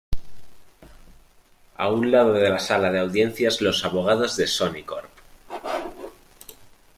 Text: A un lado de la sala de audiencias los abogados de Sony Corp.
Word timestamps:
A 1.77 1.87
un 1.91 2.09
lado 2.09 2.33
de 2.33 2.49
la 2.49 2.57
sala 2.57 2.91
de 2.91 2.97
audiencias 3.01 3.61
los 3.61 3.85
abogados 3.85 4.35
de 4.35 4.47
Sony 4.47 4.81
Corp. 4.83 5.11